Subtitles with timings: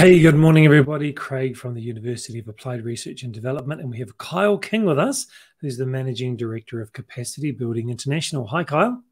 [0.00, 1.12] Hey, good morning, everybody.
[1.12, 4.98] Craig from the University of Applied Research and Development, and we have Kyle King with
[4.98, 5.26] us,
[5.60, 8.46] who's the Managing Director of Capacity Building International.
[8.46, 9.04] Hi, Kyle.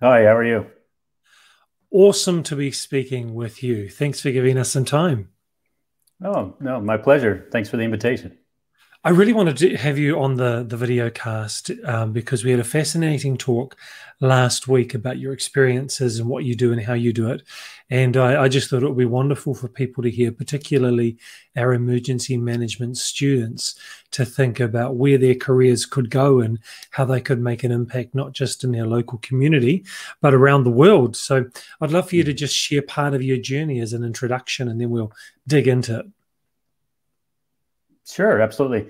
[0.00, 0.70] Hi, how are you?
[1.90, 3.90] Awesome to be speaking with you.
[3.90, 5.28] Thanks for giving us some time.
[6.24, 7.46] Oh, no, my pleasure.
[7.52, 8.38] Thanks for the invitation.
[9.02, 12.60] I really wanted to have you on the the video cast um, because we had
[12.60, 13.78] a fascinating talk
[14.20, 17.42] last week about your experiences and what you do and how you do it,
[17.88, 21.16] and I, I just thought it would be wonderful for people to hear, particularly
[21.56, 23.74] our emergency management students,
[24.10, 26.58] to think about where their careers could go and
[26.90, 29.82] how they could make an impact not just in their local community
[30.20, 31.16] but around the world.
[31.16, 31.46] So
[31.80, 34.78] I'd love for you to just share part of your journey as an introduction, and
[34.78, 35.12] then we'll
[35.46, 36.06] dig into it.
[38.06, 38.88] Sure, absolutely.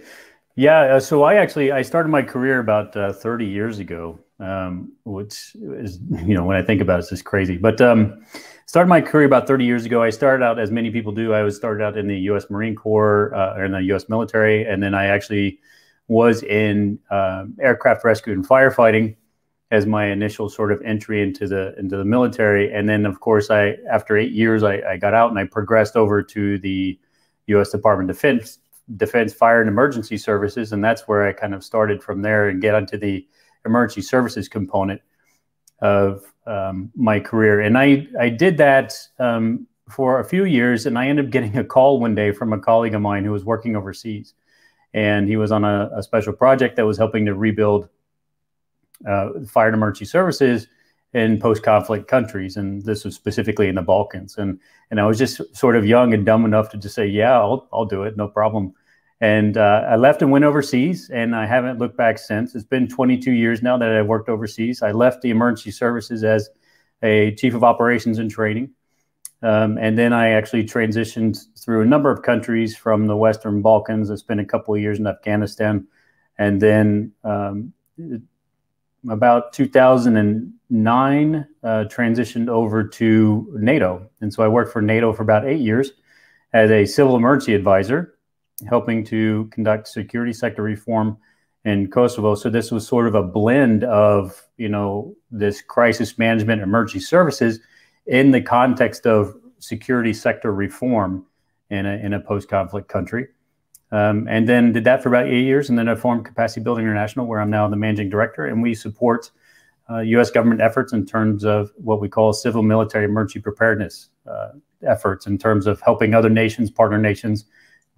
[0.56, 4.92] Yeah, uh, so I actually I started my career about uh, 30 years ago, um,
[5.04, 7.56] which is you know when I think about it, it's just crazy.
[7.56, 8.24] But um,
[8.66, 10.02] started my career about 30 years ago.
[10.02, 11.32] I started out as many people do.
[11.34, 12.50] I was started out in the U.S.
[12.50, 14.08] Marine Corps uh, or in the U.S.
[14.08, 15.60] military, and then I actually
[16.08, 19.16] was in uh, aircraft rescue and firefighting
[19.72, 22.72] as my initial sort of entry into the into the military.
[22.72, 25.96] And then of course I after eight years I, I got out and I progressed
[25.96, 26.98] over to the
[27.48, 27.70] U.S.
[27.70, 28.59] Department of Defense
[28.96, 32.60] defense fire and emergency services and that's where i kind of started from there and
[32.60, 33.26] get onto the
[33.64, 35.00] emergency services component
[35.80, 40.98] of um, my career and i i did that um, for a few years and
[40.98, 43.44] i ended up getting a call one day from a colleague of mine who was
[43.44, 44.34] working overseas
[44.92, 47.88] and he was on a, a special project that was helping to rebuild
[49.06, 50.66] uh, fire and emergency services
[51.12, 54.36] in post-conflict countries, and this was specifically in the Balkans.
[54.38, 54.60] And
[54.90, 57.68] and I was just sort of young and dumb enough to just say, "Yeah, I'll
[57.72, 58.74] I'll do it, no problem."
[59.20, 62.54] And uh, I left and went overseas, and I haven't looked back since.
[62.54, 64.82] It's been 22 years now that I've worked overseas.
[64.82, 66.48] I left the emergency services as
[67.02, 68.70] a chief of operations and training.
[69.42, 74.10] Um, and then I actually transitioned through a number of countries from the Western Balkans.
[74.10, 75.86] I spent a couple of years in Afghanistan.
[76.38, 77.72] And then um,
[79.08, 84.08] about 2009, uh, transitioned over to NATO.
[84.20, 85.92] And so I worked for NATO for about eight years
[86.52, 88.14] as a civil emergency advisor
[88.68, 91.16] helping to conduct security sector reform
[91.64, 92.34] in Kosovo.
[92.34, 97.60] So this was sort of a blend of, you know, this crisis management emergency services
[98.06, 101.26] in the context of security sector reform
[101.68, 103.28] in a, in a post-conflict country.
[103.92, 105.68] Um, and then did that for about eight years.
[105.68, 108.46] And then I formed Capacity Building International, where I'm now the managing director.
[108.46, 109.30] And we support
[109.90, 110.30] uh, U.S.
[110.30, 114.50] government efforts in terms of what we call civil military emergency preparedness uh,
[114.86, 117.46] efforts in terms of helping other nations, partner nations,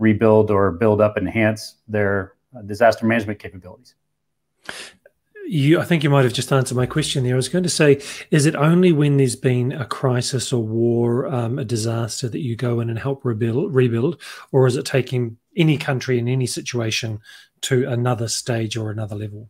[0.03, 3.95] rebuild or build up, enhance their uh, disaster management capabilities.
[5.47, 7.35] You, I think you might have just answered my question there.
[7.35, 11.27] I was going to say, is it only when there's been a crisis or war,
[11.27, 14.21] um, a disaster, that you go in and help rebuild, rebuild,
[14.51, 17.21] or is it taking any country in any situation
[17.63, 19.49] to another stage or another level?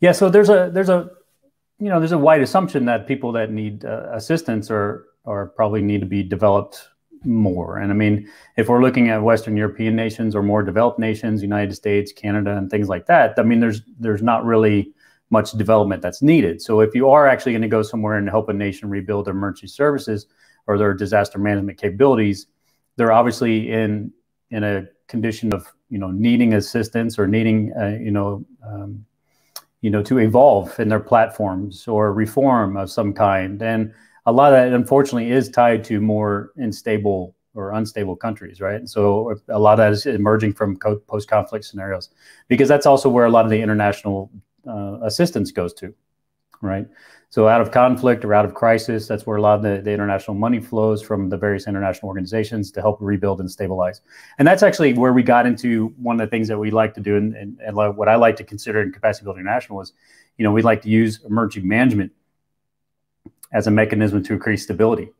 [0.00, 1.10] Yeah, so there's a there's a
[1.78, 5.82] you know there's a wide assumption that people that need uh, assistance or or probably
[5.82, 6.88] need to be developed
[7.24, 7.78] more.
[7.78, 11.74] And I mean, if we're looking at Western European nations or more developed nations, United
[11.74, 14.92] States, Canada, and things like that, I mean, there's there's not really
[15.30, 16.60] much development that's needed.
[16.62, 19.34] So if you are actually going to go somewhere and help a nation rebuild their
[19.34, 20.26] emergency services
[20.66, 22.46] or their disaster management capabilities,
[22.96, 24.12] they're obviously in
[24.50, 29.04] in a condition of you know needing assistance or needing uh, you know um,
[29.80, 33.92] you know to evolve in their platforms or reform of some kind and
[34.26, 38.88] a lot of that unfortunately is tied to more unstable or unstable countries, right?
[38.88, 42.10] So a lot of that is emerging from post-conflict scenarios,
[42.48, 44.30] because that's also where a lot of the international
[44.66, 45.94] uh, assistance goes to,
[46.62, 46.86] right?
[47.30, 49.92] So out of conflict or out of crisis, that's where a lot of the, the,
[49.92, 54.00] international money flows from the various international organizations to help rebuild and stabilize.
[54.38, 57.00] And that's actually where we got into one of the things that we like to
[57.00, 59.92] do, and, and, and what I like to consider in Capacity Building International is,
[60.38, 62.12] you know, we like to use emergency management
[63.52, 65.10] as a mechanism to increase stability.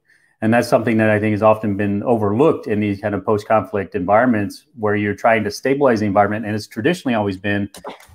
[0.41, 3.49] And that's something that I think has often been overlooked in these kind of post
[3.49, 6.45] conflict environments where you're trying to stabilize the environment.
[6.45, 7.71] And it's traditionally always been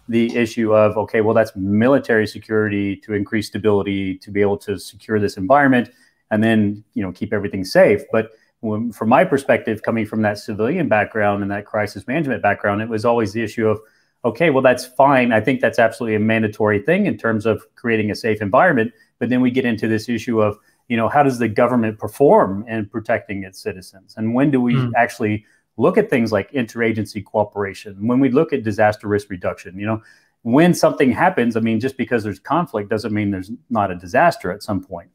[0.10, 4.78] the issue of, okay, well, that's military security to increase stability, to be able to
[4.78, 5.90] secure this environment
[6.30, 8.04] and then, you know, keep everything safe.
[8.12, 8.30] But
[8.60, 12.90] when, from my perspective, coming from that civilian background and that crisis management background, it
[12.90, 13.80] was always the issue of,
[14.26, 15.32] okay, well, that's fine.
[15.32, 18.92] I think that's absolutely a mandatory thing in terms of creating a safe environment.
[19.20, 20.58] But then we get into this issue of,
[20.88, 24.16] you know, how does the government perform in protecting its citizens?
[24.18, 24.92] And when do we mm.
[24.96, 25.46] actually
[25.78, 28.08] look at things like interagency cooperation?
[28.08, 30.02] When we look at disaster risk reduction, you know,
[30.44, 34.52] when something happens, I mean, just because there's conflict doesn't mean there's not a disaster
[34.52, 35.10] at some point.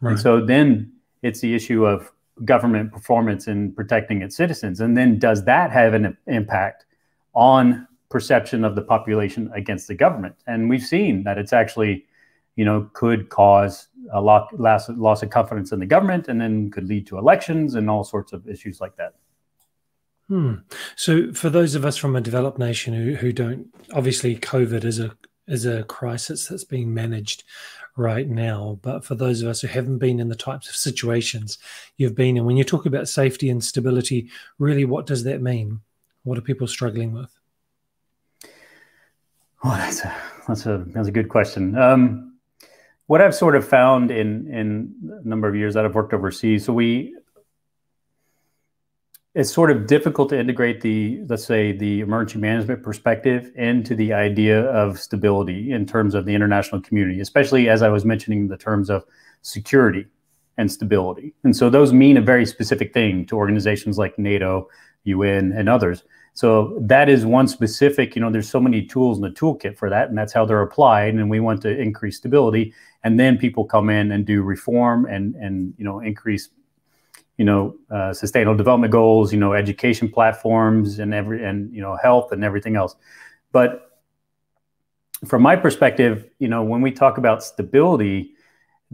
[0.00, 0.12] Right.
[0.12, 0.92] And so then
[1.22, 2.10] it's the issue of
[2.44, 4.80] government performance in protecting its citizens?
[4.80, 6.86] And then does that have an impact
[7.34, 10.34] on perception of the population against the government?
[10.46, 12.06] And we've seen that it's actually,
[12.60, 16.70] you know, could cause a lot loss, loss of confidence in the government and then
[16.70, 19.14] could lead to elections and all sorts of issues like that.
[20.28, 20.56] Hmm.
[20.94, 25.00] So, for those of us from a developed nation who, who don't, obviously, COVID is
[25.00, 25.16] a
[25.48, 27.44] is a crisis that's being managed
[27.96, 28.78] right now.
[28.82, 31.56] But for those of us who haven't been in the types of situations
[31.96, 34.28] you've been in, when you talk about safety and stability,
[34.58, 35.80] really, what does that mean?
[36.24, 37.34] What are people struggling with?
[39.64, 40.14] Oh, that's a
[40.46, 41.78] that's a that's a good question.
[41.78, 42.29] Um,
[43.10, 46.64] what I've sort of found in in a number of years that I've worked overseas,
[46.64, 47.16] so we
[49.34, 54.12] it's sort of difficult to integrate the let's say the emergency management perspective into the
[54.12, 58.56] idea of stability in terms of the international community especially as i was mentioning the
[58.56, 59.04] terms of
[59.42, 60.06] security
[60.60, 61.32] and stability.
[61.42, 64.68] And so those mean a very specific thing to organizations like nato
[65.06, 66.04] un and others.
[66.34, 69.88] So that is one specific you know there's so many tools in the toolkit for
[69.90, 73.64] that and that's how they're applied and we want to increase stability and then people
[73.64, 76.50] come in and do reform and and you know increase
[77.40, 81.96] you know, uh, sustainable development goals, you know, education platforms and every, and, you know,
[81.96, 82.94] health and everything else.
[83.50, 83.98] But
[85.24, 88.34] from my perspective, you know, when we talk about stability,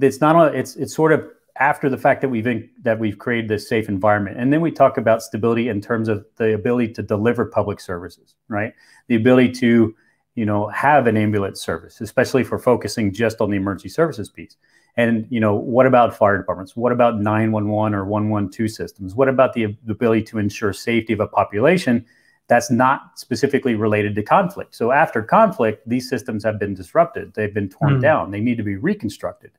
[0.00, 1.28] it's not, a, it's, it's sort of
[1.58, 4.36] after the fact that we've, in, that we've created this safe environment.
[4.38, 8.36] And then we talk about stability in terms of the ability to deliver public services,
[8.46, 8.74] right?
[9.08, 9.92] The ability to,
[10.36, 14.56] you know, have an ambulance service, especially for focusing just on the emergency services piece.
[14.96, 16.76] And you know, what about fire departments?
[16.76, 19.14] What about 911 or 112 systems?
[19.14, 22.04] What about the ability to ensure safety of a population
[22.48, 24.74] that's not specifically related to conflict?
[24.74, 27.34] So after conflict, these systems have been disrupted.
[27.34, 28.02] They've been torn mm.
[28.02, 28.30] down.
[28.30, 29.52] They need to be reconstructed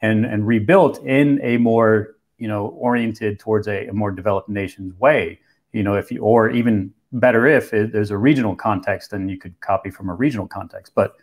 [0.00, 4.98] and and rebuilt in a more you know oriented towards a, a more developed nation's
[4.98, 5.38] way.
[5.72, 9.38] You know, if you or even better if it, there's a regional context, then you
[9.38, 10.92] could copy from a regional context.
[10.94, 11.16] But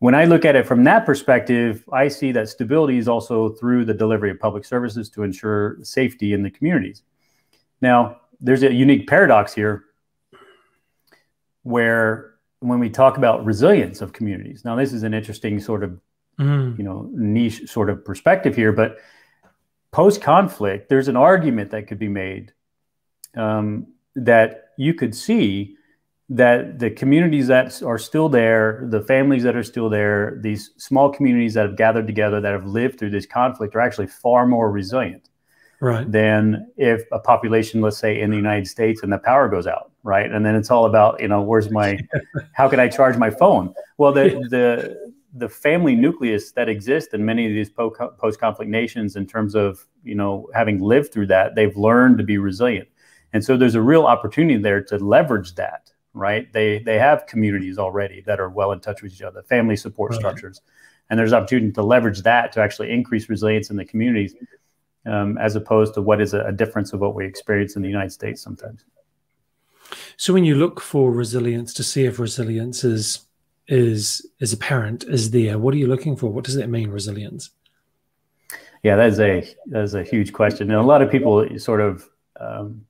[0.00, 3.84] when I look at it from that perspective, I see that stability is also through
[3.86, 7.02] the delivery of public services to ensure safety in the communities.
[7.80, 9.84] Now, there's a unique paradox here
[11.62, 15.98] where when we talk about resilience of communities, now this is an interesting sort of
[16.38, 16.76] mm.
[16.76, 18.98] you know niche sort of perspective here, but
[19.92, 22.52] post conflict, there's an argument that could be made
[23.36, 25.76] um, that you could see
[26.30, 31.10] that the communities that are still there, the families that are still there, these small
[31.10, 34.70] communities that have gathered together that have lived through this conflict are actually far more
[34.70, 35.28] resilient
[35.80, 36.10] right.
[36.10, 39.92] than if a population, let's say in the United States, and the power goes out,
[40.02, 40.30] right?
[40.30, 42.00] And then it's all about, you know, where's my,
[42.52, 43.74] how can I charge my phone?
[43.98, 49.26] Well, the the the family nucleus that exists in many of these post-conflict nations, in
[49.26, 52.88] terms of you know having lived through that, they've learned to be resilient,
[53.34, 56.50] and so there's a real opportunity there to leverage that right?
[56.52, 60.12] They they have communities already that are well in touch with each other, family support
[60.12, 60.18] right.
[60.18, 60.62] structures,
[61.10, 64.34] and there's opportunity to leverage that to actually increase resilience in the communities,
[65.04, 67.88] um, as opposed to what is a, a difference of what we experience in the
[67.88, 68.84] United States sometimes.
[70.16, 73.26] So when you look for resilience to see if resilience is
[73.66, 76.30] is is apparent, is there, what are you looking for?
[76.30, 77.50] What does that mean, resilience?
[78.82, 81.80] Yeah, that is a that is a huge question, and a lot of people sort
[81.80, 82.84] of um,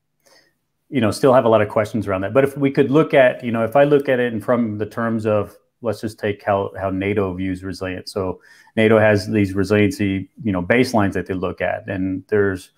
[0.94, 2.32] you know, still have a lot of questions around that.
[2.32, 4.78] But if we could look at, you know, if I look at it and from
[4.78, 8.12] the terms of, let's just take how how NATO views resilience.
[8.12, 8.40] So
[8.76, 12.70] NATO has these resiliency, you know, baselines that they look at, and there's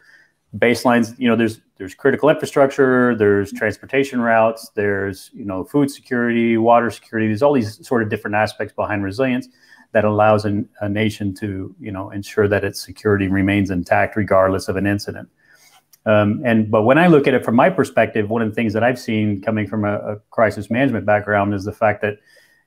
[0.57, 1.15] baselines.
[1.19, 6.91] You know, there's there's critical infrastructure, there's transportation routes, there's you know food security, water
[6.91, 7.27] security.
[7.27, 9.47] There's all these sort of different aspects behind resilience
[9.93, 14.69] that allows an, a nation to you know ensure that its security remains intact regardless
[14.69, 15.29] of an incident.
[16.07, 18.73] Um, and but when I look at it from my perspective, one of the things
[18.73, 22.19] that I've seen coming from a, a, crisis management background is the fact that,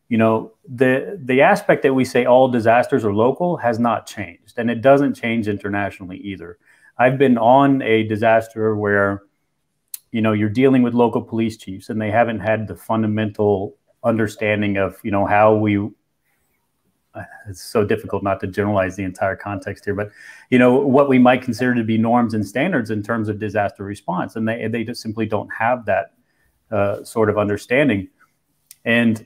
[0.09, 4.57] you know, the the aspect that we say all disasters are local has not changed,
[4.57, 6.57] and it doesn't change internationally either.
[6.97, 9.23] I've been on a disaster where,
[10.11, 14.75] you know, you're dealing with local police chiefs, and they haven't had the fundamental understanding
[14.75, 15.89] of you know how we
[17.47, 20.11] it's so difficult not to generalize the entire context here, but
[20.49, 23.83] you know what we might consider to be norms and standards in terms of disaster
[23.83, 26.13] response, and they they just simply don't have that
[26.71, 28.07] uh, sort of understanding.
[28.85, 29.25] And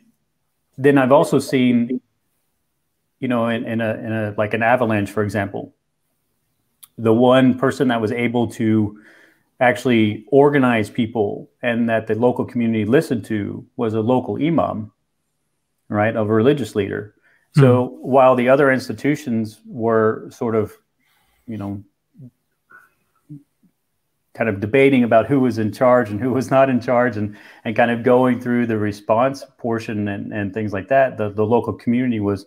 [0.78, 2.02] then I've also seen,
[3.20, 5.74] you know, in, in a in a like an avalanche, for example,
[6.98, 9.00] the one person that was able to
[9.60, 14.92] actually organize people and that the local community listened to was a local imam,
[15.90, 17.16] right, of a religious leader
[17.56, 20.78] so mm while the other institutions were sort of,
[21.48, 21.82] you know,
[24.34, 27.38] kind of debating about who was in charge and who was not in charge and
[27.64, 31.46] and kind of going through the response portion and, and things like that the, the
[31.46, 32.46] local community was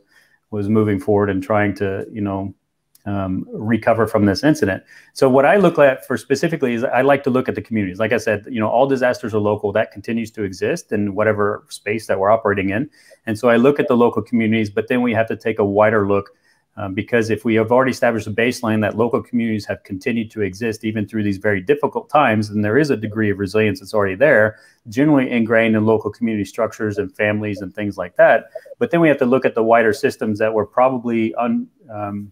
[0.51, 2.55] was moving forward and trying to you know
[3.07, 4.83] um, recover from this incident.
[5.15, 7.99] So what i look at for specifically is i like to look at the communities.
[7.99, 9.73] Like i said you know all disasters are local.
[9.73, 12.91] That continues to exist in whatever space that we're operating in.
[13.27, 15.65] And so i look at the local communities but then we have to take a
[15.65, 16.31] wider look
[16.79, 20.43] um, because if we have already established a baseline that local communities have continued to
[20.43, 23.95] exist even through these very difficult times, then there is a degree of resilience that's
[23.95, 24.59] already there,
[24.89, 28.51] generally ingrained in local community structures and families and things like that.
[28.79, 32.31] But then we have to look at the wider systems that were probably un, um,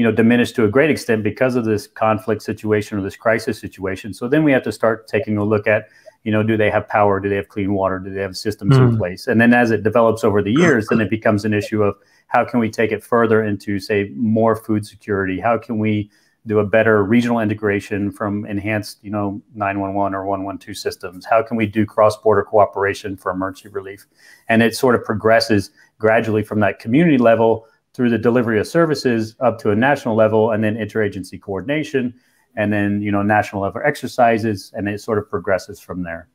[0.00, 3.60] you know, diminished to a great extent because of this conflict situation or this crisis
[3.60, 4.14] situation.
[4.14, 5.88] So then we have to start taking a look at
[6.24, 7.20] you know, do they have power?
[7.20, 7.98] Do they have clean water?
[7.98, 8.80] Do they have systems mm.
[8.80, 8.96] in hmm.
[8.96, 9.26] place?
[9.26, 11.96] And then as it develops over the years, then it becomes an issue of
[12.28, 15.38] how can we take it further into, say, more food security?
[15.38, 16.10] How can we
[16.46, 21.26] do a better regional integration from enhanced, you know, 911 or 112 systems?
[21.26, 24.06] How can we do cross-border cooperation for emergency relief?
[24.48, 27.66] And it sort of progresses gradually from that community level
[28.00, 32.14] through the delivery of services up to a national level and then interagency coordination
[32.56, 36.26] and then you know national level exercises and it sort of progresses from there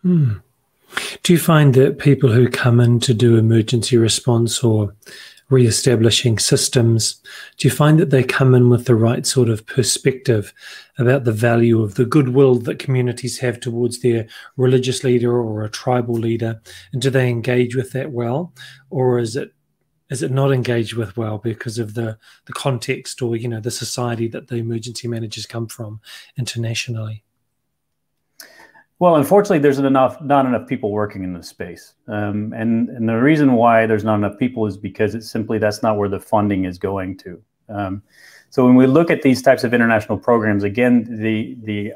[0.00, 0.32] hmm.
[1.22, 4.96] do you find that people who come in to do emergency response or
[5.50, 7.20] re-establishing systems
[7.58, 10.54] do you find that they come in with the right sort of perspective
[10.96, 15.70] about the value of the goodwill that communities have towards their religious leader or a
[15.70, 16.58] tribal leader
[16.94, 18.54] and do they engage with that well
[18.88, 19.52] or is it
[20.10, 23.70] is it not engaged with well because of the the context or you know the
[23.70, 26.00] society that the emergency managers come from
[26.36, 27.22] internationally?
[28.98, 31.94] Well unfortunately there's enough not enough people working in this space.
[32.06, 35.82] Um, and and the reason why there's not enough people is because it's simply that's
[35.82, 37.42] not where the funding is going to.
[37.68, 38.02] Um,
[38.50, 41.94] so when we look at these types of international programs again the the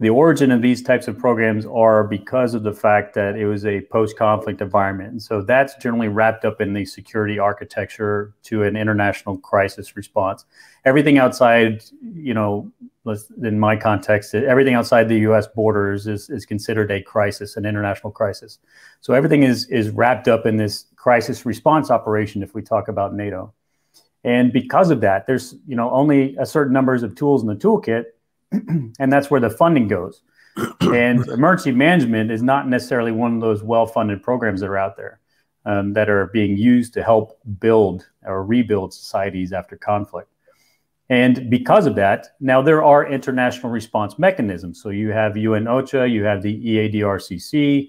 [0.00, 3.66] the origin of these types of programs are because of the fact that it was
[3.66, 5.10] a post-conflict environment.
[5.10, 10.44] And so that's generally wrapped up in the security architecture to an international crisis response.
[10.84, 12.70] Everything outside you know
[13.42, 18.12] in my context everything outside the us borders is, is considered a crisis an international
[18.12, 18.58] crisis.
[19.00, 23.14] So everything is is wrapped up in this crisis response operation if we talk about
[23.14, 23.52] nato.
[24.24, 27.56] And because of that there's you know only a certain numbers of tools in the
[27.56, 28.04] toolkit
[28.98, 30.22] and that's where the funding goes.
[30.80, 35.20] and emergency management is not necessarily one of those well-funded programs that are out there
[35.64, 40.30] um, that are being used to help build or rebuild societies after conflict.
[41.10, 44.82] And because of that, now there are international response mechanisms.
[44.82, 47.88] So you have UN OCHA, you have the EADRCC,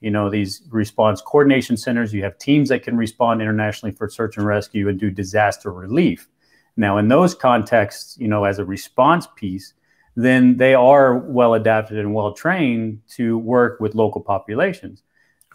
[0.00, 4.36] you know, these response coordination centers, you have teams that can respond internationally for search
[4.36, 6.28] and rescue and do disaster relief.
[6.76, 9.72] Now, in those contexts, you know, as a response piece,
[10.16, 15.02] then they are well adapted and well trained to work with local populations.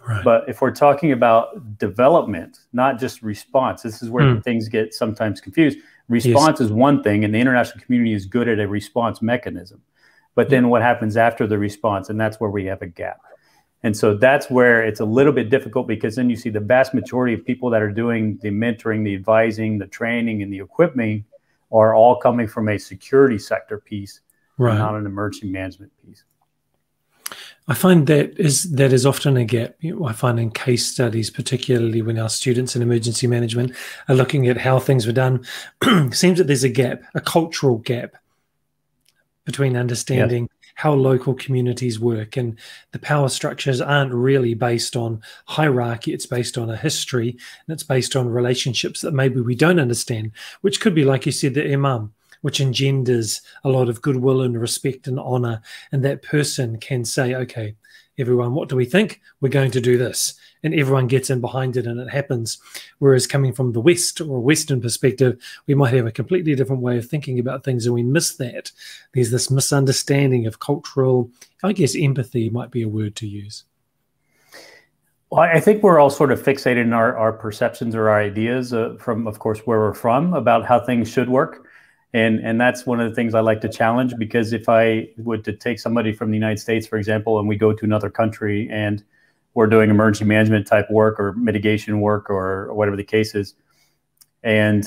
[0.08, 0.24] Right.
[0.24, 4.44] But if we're talking about development, not just response, this is where mm.
[4.44, 5.80] things get sometimes confused.
[6.10, 6.68] Response yes.
[6.68, 9.82] is one thing, and the international community is good at a response mechanism.
[10.34, 12.10] But then what happens after the response?
[12.10, 13.20] And that's where we have a gap.
[13.84, 16.94] And so that's where it's a little bit difficult because then you see the vast
[16.94, 21.25] majority of people that are doing the mentoring, the advising, the training, and the equipping
[21.72, 24.22] are all coming from a security sector piece
[24.62, 24.77] right.
[24.77, 26.24] not an emergency management piece.
[27.68, 29.75] I find that is that is often a gap.
[29.80, 33.74] You know, I find in case studies, particularly when our students in emergency management
[34.10, 35.46] are looking at how things were done,
[36.12, 38.18] seems that there's a gap, a cultural gap
[39.46, 40.72] between understanding yes.
[40.75, 42.58] how local communities work and
[42.91, 46.13] the power structures aren't really based on hierarchy.
[46.13, 50.32] It's based on a history and it's based on relationships that maybe we don't understand,
[50.62, 54.60] which could be, like you said, the imam which engenders a lot of goodwill and
[54.60, 55.62] respect and honor.
[55.91, 57.75] And that person can say, okay,
[58.17, 59.21] everyone, what do we think?
[59.39, 60.36] We're going to do this.
[60.63, 62.60] And everyone gets in behind it and it happens.
[63.00, 66.83] Whereas coming from the West or a Western perspective, we might have a completely different
[66.83, 68.71] way of thinking about things and we miss that.
[69.13, 71.31] There's this misunderstanding of cultural,
[71.63, 73.63] I guess empathy might be a word to use.
[75.31, 78.74] Well, I think we're all sort of fixated in our, our perceptions or our ideas
[78.74, 81.65] uh, from, of course, where we're from about how things should work
[82.13, 85.46] and and that's one of the things I like to challenge because if I would
[85.46, 88.68] to take somebody from the United States, for example, and we go to another country
[88.70, 89.03] and
[89.53, 93.56] we're doing emergency management type work or mitigation work or whatever the case is,
[94.44, 94.86] and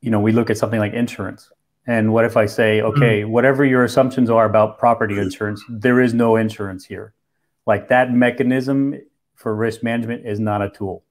[0.00, 1.50] you know we look at something like insurance.
[1.86, 2.96] And what if I say, mm-hmm.
[2.96, 7.14] okay, whatever your assumptions are about property insurance, there is no insurance here.
[7.64, 9.00] Like that mechanism
[9.36, 11.04] for risk management is not a tool.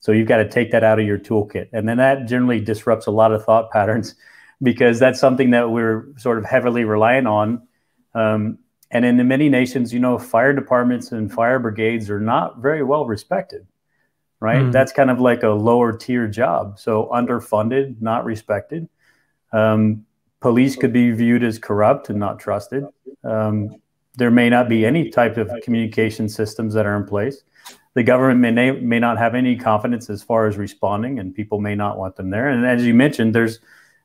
[0.00, 1.68] So you've got to take that out of your toolkit.
[1.72, 4.14] And then that generally disrupts a lot of thought patterns
[4.62, 7.66] because that's something that we're sort of heavily reliant on.
[8.14, 8.58] Um,
[8.90, 13.06] and in many nations, you know, fire departments and fire brigades are not very well
[13.06, 13.66] respected,
[14.40, 14.62] right?
[14.62, 14.72] Mm.
[14.72, 16.78] That's kind of like a lower tier job.
[16.78, 18.88] So underfunded, not respected.
[19.52, 20.06] Um,
[20.40, 22.84] police could be viewed as corrupt and not trusted.
[23.24, 23.80] Um,
[24.16, 27.42] there may not be any type of communication systems that are in place.
[27.94, 31.74] The government may may not have any confidence as far as responding, and people may
[31.74, 32.48] not want them there.
[32.48, 33.60] And as you mentioned, there's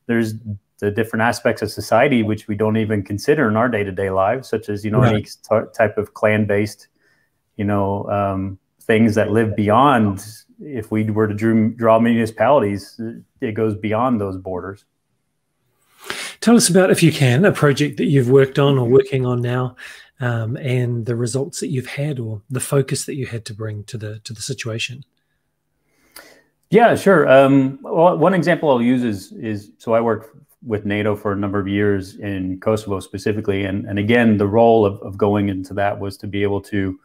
[0.10, 0.34] there's
[0.80, 4.68] the different aspects of society which we don't even consider in our day-to-day lives such
[4.68, 5.14] as you know right.
[5.14, 6.88] any t- type of clan-based
[7.56, 10.26] you know um, things that live beyond
[10.62, 13.00] if we were to drew, draw municipalities
[13.40, 14.86] it goes beyond those borders
[16.42, 19.42] tell us about if you can a project that you've worked on or working on
[19.42, 19.76] now
[20.22, 23.84] um, and the results that you've had or the focus that you had to bring
[23.84, 25.04] to the to the situation
[26.70, 27.28] yeah, sure.
[27.28, 31.36] Um, well, one example I'll use is is so I worked with NATO for a
[31.36, 35.74] number of years in Kosovo specifically, and and again, the role of, of going into
[35.76, 37.00] that was to be able to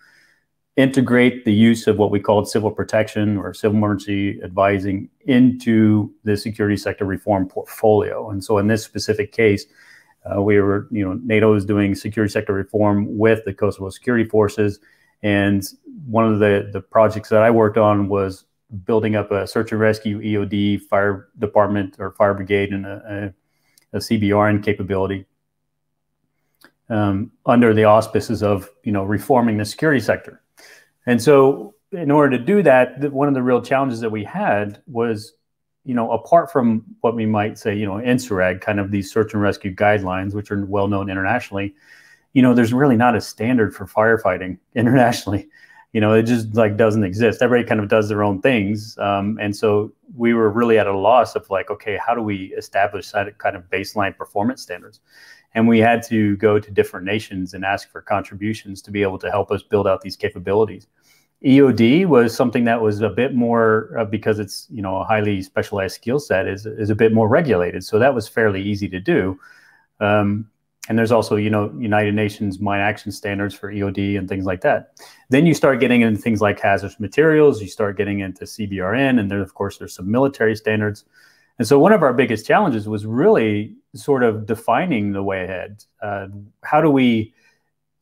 [0.76, 6.36] integrate the use of what we called civil protection or civil emergency advising into the
[6.36, 8.30] security sector reform portfolio.
[8.30, 9.66] And so, in this specific case,
[10.24, 14.28] uh, we were, you know, NATO is doing security sector reform with the Kosovo security
[14.28, 14.80] forces,
[15.22, 15.66] and
[16.06, 18.44] one of the the projects that I worked on was
[18.84, 23.32] building up a search and rescue EOD fire department or fire brigade and a,
[23.92, 25.26] a, a CBRN capability
[26.88, 30.42] um, under the auspices of you know reforming the security sector.
[31.06, 34.82] And so, in order to do that, one of the real challenges that we had
[34.86, 35.34] was,
[35.84, 39.34] you know, apart from what we might say, you know, INSARAG, kind of these search
[39.34, 41.74] and rescue guidelines, which are well known internationally,
[42.32, 45.48] you know, there's really not a standard for firefighting internationally
[45.94, 47.40] you know, it just like doesn't exist.
[47.40, 48.98] Everybody kind of does their own things.
[48.98, 52.52] Um, and so we were really at a loss of like, okay, how do we
[52.58, 54.98] establish that kind of baseline performance standards?
[55.54, 59.20] And we had to go to different nations and ask for contributions to be able
[59.20, 60.88] to help us build out these capabilities.
[61.44, 65.42] EOD was something that was a bit more uh, because it's you know a highly
[65.42, 68.98] specialized skill set is is a bit more regulated, so that was fairly easy to
[68.98, 69.38] do.
[70.00, 70.48] Um,
[70.88, 74.60] and there's also you know united nations mine action standards for eod and things like
[74.62, 74.92] that.
[75.30, 77.62] Then you start getting into things like hazardous materials.
[77.62, 81.04] You start getting into cbrn and then of course there's some military standards.
[81.58, 85.84] And so one of our biggest challenges was really sort of defining the way ahead.
[86.02, 86.26] Uh,
[86.62, 87.32] how do we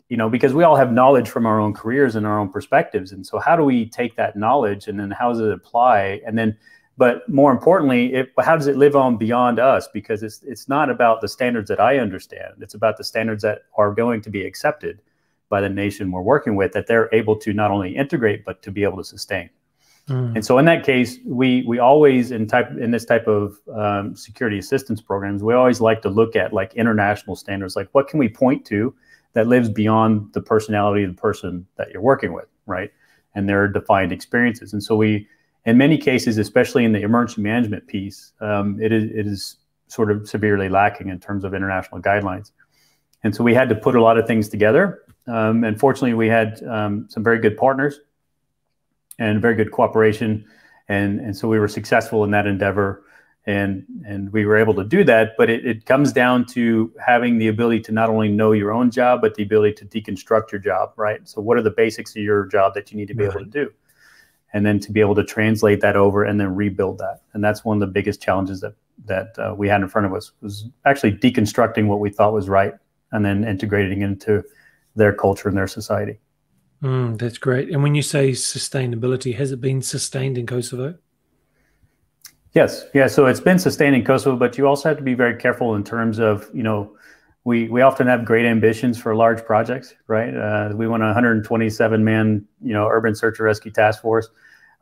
[0.08, 3.12] you know because we all have knowledge from our own careers and our own perspectives.
[3.12, 6.20] And so how do we take that knowledge and then how does it apply?
[6.26, 6.56] And then
[7.02, 9.88] but more importantly, it, how does it live on beyond us?
[9.92, 12.54] Because it's it's not about the standards that I understand.
[12.60, 15.02] It's about the standards that are going to be accepted
[15.48, 18.70] by the nation we're working with that they're able to not only integrate but to
[18.70, 19.50] be able to sustain.
[20.08, 20.36] Mm.
[20.36, 24.14] And so in that case, we we always in type in this type of um,
[24.14, 28.20] security assistance programs, we always like to look at like international standards, like what can
[28.20, 28.94] we point to
[29.32, 32.92] that lives beyond the personality of the person that you're working with, right?
[33.34, 34.72] And their defined experiences.
[34.72, 35.26] And so we
[35.64, 40.10] in many cases, especially in the emergency management piece, um, it, is, it is sort
[40.10, 42.50] of severely lacking in terms of international guidelines.
[43.22, 45.02] And so we had to put a lot of things together.
[45.28, 48.00] Um, and fortunately, we had um, some very good partners
[49.18, 50.44] and very good cooperation.
[50.88, 53.04] And, and so we were successful in that endeavor.
[53.44, 55.32] And, and we were able to do that.
[55.36, 58.90] But it, it comes down to having the ability to not only know your own
[58.90, 61.28] job, but the ability to deconstruct your job, right?
[61.28, 63.34] So, what are the basics of your job that you need to be right.
[63.34, 63.72] able to do?
[64.52, 67.22] And then to be able to translate that over and then rebuild that.
[67.32, 68.74] And that's one of the biggest challenges that
[69.06, 72.48] that uh, we had in front of us was actually deconstructing what we thought was
[72.48, 72.74] right
[73.10, 74.44] and then integrating into
[74.94, 76.20] their culture and their society.
[76.82, 77.70] Mm, that's great.
[77.70, 80.94] And when you say sustainability, has it been sustained in Kosovo?
[82.52, 83.06] Yes, yeah.
[83.06, 85.84] So it's been sustained in Kosovo, but you also have to be very careful in
[85.84, 86.96] terms of you know
[87.44, 90.34] we we often have great ambitions for large projects, right?
[90.34, 94.28] Uh, we want a 127 man, you know, urban search and rescue task force,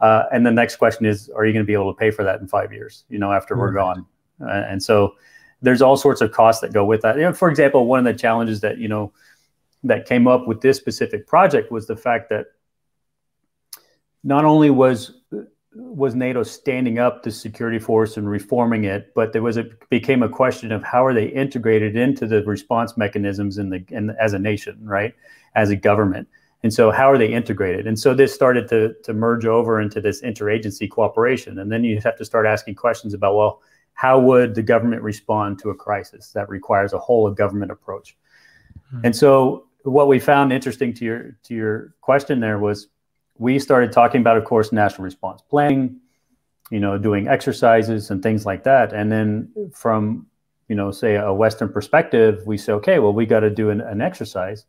[0.01, 2.23] uh, and the next question is, are you going to be able to pay for
[2.25, 3.05] that in five years?
[3.09, 4.07] You know, after we're gone,
[4.43, 5.15] uh, and so
[5.63, 7.17] there's all sorts of costs that go with that.
[7.17, 9.13] You know, for example, one of the challenges that you know
[9.85, 12.47] that came up with this specific project was the fact that
[14.23, 15.13] not only was
[15.75, 20.23] was NATO standing up the security force and reforming it, but there was a became
[20.23, 24.33] a question of how are they integrated into the response mechanisms in the in, as
[24.33, 25.15] a nation, right,
[25.55, 26.29] as a government,
[26.63, 27.87] and so how are they integrated?
[27.87, 32.01] And so this started to to merge over into this interagency cooperation, and then you
[32.01, 33.63] have to start asking questions about well,
[33.95, 38.17] how would the government respond to a crisis that requires a whole of government approach?
[38.93, 39.07] Mm-hmm.
[39.07, 42.89] And so what we found interesting to your to your question there was
[43.41, 45.99] we started talking about, of course, national response planning,
[46.71, 48.93] you know, doing exercises and things like that.
[48.93, 50.27] And then from
[50.71, 53.81] you know, say a Western perspective, we say, okay, well, we got to do an,
[53.81, 54.67] an, exercise,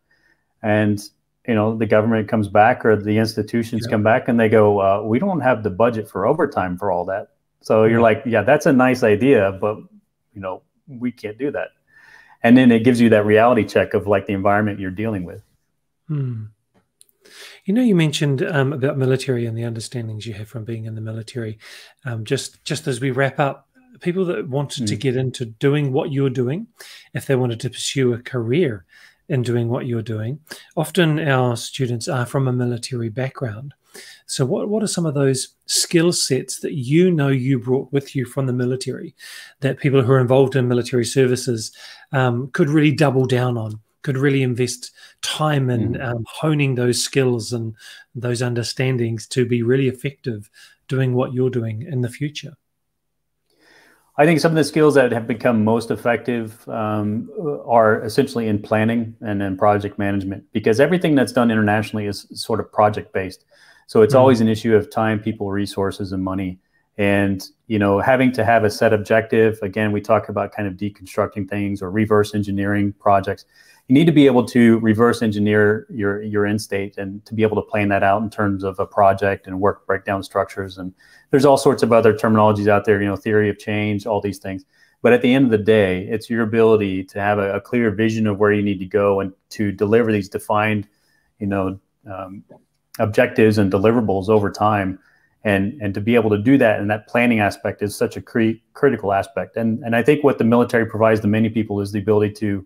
[0.64, 1.00] and
[1.48, 3.92] you know, the government comes back or the institutions yeah.
[3.92, 7.06] come back and they go, uh, we don't have the budget for overtime for all
[7.06, 7.30] that.
[7.62, 9.78] So you're like, yeah, that's a nice idea, but
[10.34, 11.70] you know, we can't do that.
[12.42, 15.44] And then it gives you that reality check of like the environment you're dealing with.
[16.08, 16.46] Hmm.
[17.66, 20.96] You know, you mentioned um, about military and the understandings you have from being in
[20.96, 21.60] the military.
[22.06, 23.68] Um, just just as we wrap up,
[24.00, 24.88] people that wanted mm.
[24.88, 26.68] to get into doing what you're doing,
[27.14, 28.86] if they wanted to pursue a career
[29.30, 30.40] in doing what you're doing,
[30.76, 33.74] often our students are from a military background.
[34.26, 38.16] So, what, what are some of those skill sets that you know you brought with
[38.16, 39.16] you from the military
[39.60, 41.72] that people who are involved in military services
[42.12, 43.80] um, could really double down on?
[44.02, 46.04] Could really invest time in mm.
[46.04, 47.76] um, honing those skills and
[48.16, 50.50] those understandings to be really effective
[50.88, 52.54] doing what you're doing in the future?
[54.18, 57.30] I think some of the skills that have become most effective um,
[57.66, 62.60] are essentially in planning and in project management because everything that's done internationally is sort
[62.60, 63.46] of project based.
[63.88, 64.20] So it's mm-hmm.
[64.20, 66.60] always an issue of time, people, resources, and money.
[66.98, 69.58] And you know, having to have a set objective.
[69.62, 73.46] Again, we talk about kind of deconstructing things or reverse engineering projects
[73.92, 77.44] you need to be able to reverse engineer your your end state and to be
[77.44, 80.78] able to plan that out in terms of a project and work breakdown structures.
[80.78, 80.94] And
[81.30, 84.38] there's all sorts of other terminologies out there you know theory of change all these
[84.38, 84.64] things.
[85.02, 87.92] But at the end of the day it's your ability to have a, a clear
[87.92, 90.88] vision of where you need to go and to deliver these defined
[91.40, 91.78] you know
[92.10, 92.46] um,
[92.98, 95.00] objectives and deliverables over time.
[95.44, 98.22] And and to be able to do that and that planning aspect is such a
[98.22, 99.58] critical aspect.
[99.58, 102.66] And and i think what the military provides to many people is the ability to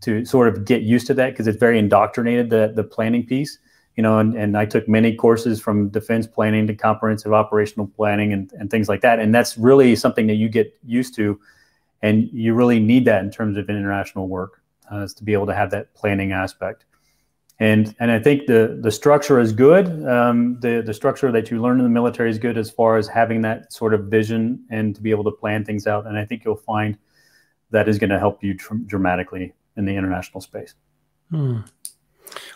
[0.00, 3.58] to sort of get used to that because it's very indoctrinated the the planning piece
[3.96, 8.32] you know and, and i took many courses from defense planning to comprehensive operational planning
[8.32, 9.18] and, and things like that.
[9.18, 11.40] And that's really something that you get used to
[12.02, 15.46] and you really need that in terms of international work uh, is to be able
[15.46, 16.84] to have that planning aspect.
[17.58, 19.86] And and i think the the structure is good.
[20.08, 23.06] Um, the the structure that you learn in the military is good as far as
[23.06, 26.06] having that sort of vision and to be able to plan things out.
[26.06, 26.96] And i think you'll find
[27.70, 30.74] that is going to help you tr- dramatically in the international space.
[31.30, 31.60] Hmm.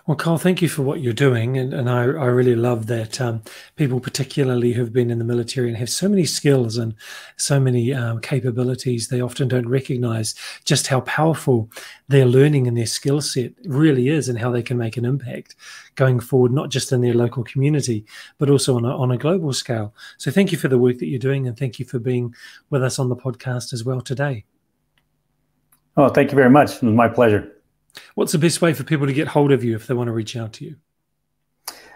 [0.07, 1.57] Well, Carl, thank you for what you're doing.
[1.57, 3.43] And, and I, I really love that um,
[3.77, 6.95] people, particularly who've been in the military and have so many skills and
[7.37, 11.71] so many um, capabilities, they often don't recognize just how powerful
[12.09, 15.57] their learning and their skill set really is and how they can make an impact
[15.95, 18.05] going forward, not just in their local community,
[18.39, 19.95] but also on a, on a global scale.
[20.19, 22.35] So thank you for the work that you're doing and thank you for being
[22.71, 24.45] with us on the podcast as well today.
[25.97, 26.77] Oh, thank you very much.
[26.77, 27.53] It was my pleasure.
[28.15, 30.13] What's the best way for people to get hold of you if they want to
[30.13, 30.77] reach out to you?